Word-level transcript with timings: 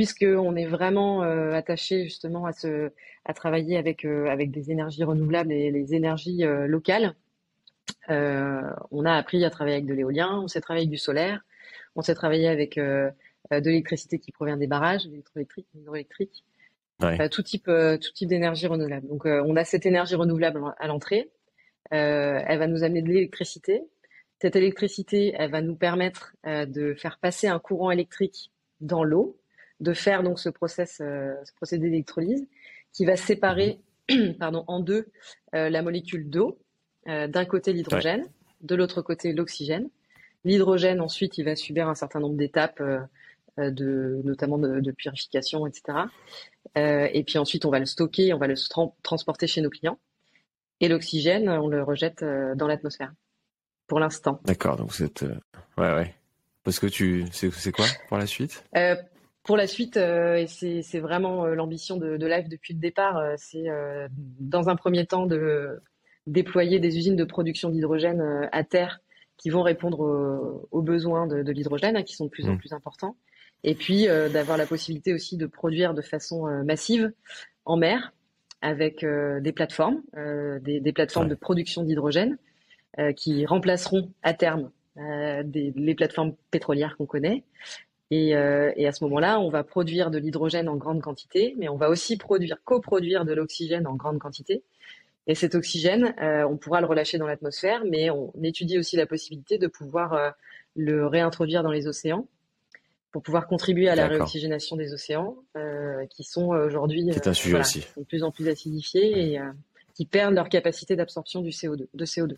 puisqu'on 0.00 0.56
est 0.56 0.64
vraiment 0.64 1.20
attaché 1.20 2.04
justement 2.04 2.46
à, 2.46 3.34
travailler 3.34 3.76
avec, 3.76 4.06
avec 4.06 4.50
des 4.50 4.70
énergies 4.70 5.04
renouvelables 5.04 5.52
et 5.52 5.70
les 5.70 5.94
énergies 5.94 6.42
locales, 6.66 7.14
on 8.08 9.04
a 9.04 9.12
appris 9.12 9.44
à 9.44 9.50
travailler 9.50 9.76
avec 9.76 9.86
de 9.86 9.92
l'éolien, 9.92 10.40
on 10.42 10.48
sait 10.48 10.62
travailler 10.62 10.84
avec 10.84 10.90
du 10.90 10.96
solaire, 10.96 11.44
on 11.96 12.00
sait 12.00 12.14
travailler 12.14 12.48
avec 12.48 12.76
de 12.78 13.12
l'électricité 13.50 14.18
qui 14.18 14.32
provient 14.32 14.56
des 14.56 14.66
barrages, 14.66 15.04
l'électroélectrique, 15.04 15.66
l'hydroélectrique, 15.74 16.46
tout 17.30 17.42
type, 17.42 17.66
tout 17.66 18.12
type 18.14 18.28
d'énergie 18.30 18.68
renouvelable. 18.68 19.06
Donc, 19.06 19.26
on 19.26 19.54
a 19.54 19.64
cette 19.64 19.84
énergie 19.84 20.14
renouvelable 20.14 20.62
à 20.78 20.86
l'entrée. 20.86 21.30
elle 21.90 22.58
va 22.58 22.66
nous 22.66 22.84
amener 22.84 23.02
de 23.02 23.08
l'électricité. 23.08 23.82
Cette 24.40 24.56
électricité, 24.56 25.34
elle 25.36 25.50
va 25.50 25.60
nous 25.60 25.76
permettre 25.76 26.34
de 26.46 26.94
faire 26.94 27.18
passer 27.18 27.48
un 27.48 27.58
courant 27.58 27.90
électrique 27.90 28.50
dans 28.80 29.04
l'eau, 29.04 29.39
de 29.80 29.92
faire 29.92 30.22
donc 30.22 30.38
ce 30.38 30.48
process, 30.48 30.96
ce 30.98 31.54
procédé 31.56 31.90
d'électrolyse, 31.90 32.46
qui 32.92 33.04
va 33.04 33.16
séparer, 33.16 33.80
mmh. 34.10 34.32
pardon, 34.38 34.64
en 34.66 34.80
deux 34.80 35.08
la 35.52 35.82
molécule 35.82 36.28
d'eau. 36.28 36.58
D'un 37.06 37.44
côté 37.46 37.72
l'hydrogène, 37.72 38.28
de 38.60 38.74
l'autre 38.74 39.02
côté 39.02 39.32
l'oxygène. 39.32 39.88
L'hydrogène 40.44 41.00
ensuite, 41.00 41.38
il 41.38 41.44
va 41.44 41.56
subir 41.56 41.88
un 41.88 41.94
certain 41.94 42.20
nombre 42.20 42.36
d'étapes 42.36 42.82
de, 43.68 44.20
notamment 44.24 44.58
de, 44.58 44.90
purification, 44.92 45.66
etc. 45.66 45.98
Euh, 46.78 47.08
et 47.12 47.24
puis 47.24 47.38
ensuite, 47.38 47.64
on 47.64 47.70
va 47.70 47.78
le 47.78 47.86
stocker, 47.86 48.32
on 48.32 48.38
va 48.38 48.46
le 48.46 48.54
transporter 49.02 49.46
chez 49.46 49.60
nos 49.60 49.70
clients. 49.70 49.98
Et 50.80 50.88
l'oxygène, 50.88 51.48
on 51.48 51.68
le 51.68 51.82
rejette 51.82 52.22
euh, 52.22 52.54
dans 52.54 52.66
l'atmosphère. 52.66 53.12
Pour 53.86 54.00
l'instant. 54.00 54.40
D'accord. 54.44 54.76
Donc 54.76 54.92
euh, 55.00 55.34
ouais, 55.76 55.94
ouais. 55.94 56.14
Parce 56.62 56.78
que 56.78 56.86
tu, 56.86 57.26
c'est 57.32 57.72
quoi 57.72 57.86
pour 58.08 58.18
la 58.18 58.26
suite? 58.26 58.64
Pour 59.50 59.56
la 59.56 59.66
suite, 59.66 59.96
et 59.96 60.46
c'est 60.46 61.00
vraiment 61.00 61.44
l'ambition 61.46 61.96
de, 61.96 62.16
de 62.16 62.26
Live 62.28 62.48
depuis 62.48 62.72
le 62.72 62.78
départ. 62.78 63.20
c'est 63.36 63.66
dans 64.38 64.68
un 64.68 64.76
premier 64.76 65.06
temps 65.06 65.26
de 65.26 65.82
déployer 66.28 66.78
des 66.78 66.96
usines 66.96 67.16
de 67.16 67.24
production 67.24 67.68
d'hydrogène 67.68 68.48
à 68.52 68.62
terre 68.62 69.00
qui 69.36 69.50
vont 69.50 69.62
répondre 69.62 70.68
aux, 70.70 70.82
besoins 70.82 71.26
de, 71.26 71.50
l'hydrogène, 71.50 71.96
hein, 71.96 72.04
qui 72.04 72.14
sont 72.14 72.26
de 72.26 72.30
plus 72.30 72.48
en 72.48 72.52
mmh. 72.52 72.58
plus 72.58 72.72
importants 72.72 73.16
et 73.64 73.74
puis 73.74 74.08
euh, 74.08 74.28
d'avoir 74.28 74.56
la 74.56 74.66
possibilité 74.66 75.12
aussi 75.12 75.36
de 75.36 75.46
produire 75.46 75.94
de 75.94 76.02
façon 76.02 76.46
euh, 76.46 76.62
massive 76.62 77.12
en 77.64 77.76
mer 77.76 78.12
avec 78.62 79.02
euh, 79.02 79.40
des 79.40 79.52
plateformes, 79.52 80.02
des, 80.60 80.80
des, 80.80 80.92
plateformes 80.92 81.28
de 81.28 81.34
production 81.34 81.82
d'hydrogène 81.82 82.38
qui 83.16 83.46
remplaceront 83.46 84.12
à 84.22 84.32
terme 84.34 84.70
des, 84.96 85.72
les 85.74 85.94
plateformes 85.94 86.34
pétrolières 86.50 86.96
qu'on 86.98 87.06
connaît. 87.06 87.44
Et, 88.10 88.30
et, 88.30 88.86
à 88.88 88.92
ce 88.92 89.04
moment-là, 89.04 89.38
on 89.38 89.50
va 89.50 89.62
produire 89.62 90.10
de 90.10 90.18
l'hydrogène 90.18 90.68
en 90.68 90.74
grande 90.74 91.00
quantité, 91.00 91.54
mais 91.58 91.68
on 91.68 91.76
va 91.76 91.88
aussi 91.88 92.16
produire, 92.16 92.56
coproduire 92.64 93.24
de 93.24 93.32
l'oxygène 93.32 93.86
en 93.86 93.94
grande 93.94 94.18
quantité. 94.18 94.64
Et 95.28 95.36
cet 95.36 95.54
oxygène, 95.54 96.12
on 96.20 96.56
pourra 96.56 96.80
le 96.80 96.88
relâcher 96.88 97.18
dans 97.18 97.28
l'atmosphère, 97.28 97.84
mais 97.88 98.10
on 98.10 98.32
étudie 98.42 98.78
aussi 98.78 98.96
la 98.96 99.06
possibilité 99.06 99.58
de 99.58 99.68
pouvoir 99.68 100.34
le 100.74 101.06
réintroduire 101.06 101.62
dans 101.62 101.70
les 101.70 101.86
océans 101.86 102.26
pour 103.12 103.22
pouvoir 103.22 103.46
contribuer 103.46 103.88
à 103.88 103.94
la 103.94 104.06
réoxygénation 104.06 104.76
des 104.76 104.92
océans, 104.92 105.36
euh, 105.56 106.06
qui 106.06 106.22
sont 106.22 106.52
euh, 106.52 106.66
aujourd'hui 106.66 107.04
de 107.04 108.04
plus 108.04 108.22
en 108.22 108.30
plus 108.30 108.48
acidifiés 108.48 109.32
et 109.32 109.40
euh, 109.40 109.50
qui 109.94 110.04
perdent 110.04 110.34
leur 110.34 110.48
capacité 110.48 110.96
d'absorption 110.96 111.40
du 111.40 111.50
CO2, 111.50 111.86
de 111.92 112.04
CO2. 112.04 112.36